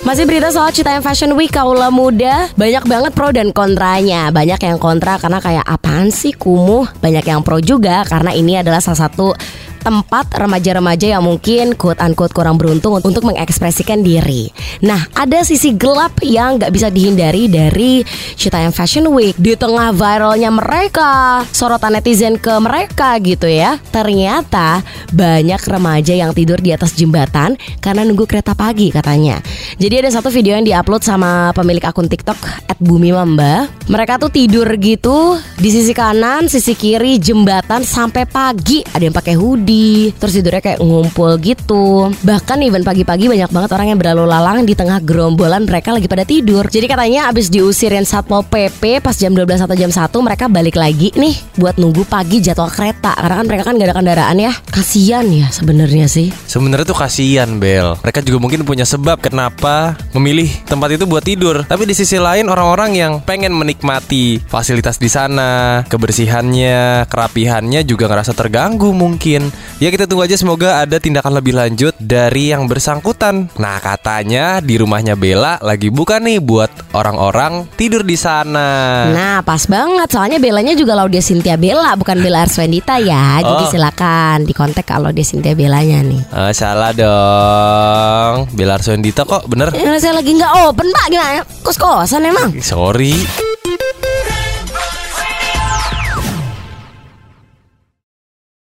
[0.00, 2.50] Masih berita soal Citayam Fashion Week Kaula muda.
[2.58, 4.34] Banyak banget pro dan kontranya.
[4.34, 6.88] Banyak yang kontra karena kayak apaan sih kumuh?
[6.98, 9.36] Banyak yang pro juga karena ini adalah salah satu
[9.80, 14.52] tempat remaja-remaja yang mungkin quote unquote kurang beruntung untuk mengekspresikan diri.
[14.84, 18.04] Nah, ada sisi gelap yang nggak bisa dihindari dari
[18.36, 23.80] Citayam Fashion Week di tengah viralnya mereka, sorotan netizen ke mereka gitu ya.
[23.88, 29.40] Ternyata banyak remaja yang tidur di atas jembatan karena nunggu kereta pagi katanya.
[29.80, 33.72] Jadi ada satu video yang diupload sama pemilik akun TikTok @bumimamba.
[33.88, 38.84] Mereka tuh tidur gitu di sisi kanan, sisi kiri jembatan sampai pagi.
[38.84, 43.70] Ada yang pakai hoodie hoodie Terus tidurnya kayak ngumpul gitu Bahkan even pagi-pagi banyak banget
[43.70, 48.02] orang yang berlalu lalang Di tengah gerombolan mereka lagi pada tidur Jadi katanya abis diusirin
[48.02, 52.42] Satpol PP Pas jam 12 atau jam 1 mereka balik lagi nih Buat nunggu pagi
[52.42, 56.86] jadwal kereta Karena kan mereka kan gak ada kendaraan ya Kasian ya sebenarnya sih Sebenarnya
[56.88, 57.94] tuh kasihan Bel.
[58.02, 61.62] Mereka juga mungkin punya sebab kenapa memilih tempat itu buat tidur.
[61.62, 68.32] Tapi di sisi lain orang-orang yang pengen menikmati fasilitas di sana, kebersihannya, kerapihannya juga ngerasa
[68.34, 69.52] terganggu mungkin.
[69.78, 73.48] Ya kita tunggu aja semoga ada tindakan lebih lanjut dari yang bersangkutan.
[73.56, 79.08] Nah katanya di rumahnya Bella lagi buka nih buat orang-orang tidur di sana.
[79.08, 83.70] Nah pas banget Soalnya Belanya juga Laudia Cynthia Bella Bukan Bella Arswendita ya Jadi Oh.
[83.70, 89.70] silakan di kontak kalau dia Cynthia Bellanya nih Ah, salah dong Bella Arswendita kok bener
[89.72, 91.42] Eh, Saya lagi nggak open pak Gimana?
[91.62, 93.14] Kos-kosan emang Sorry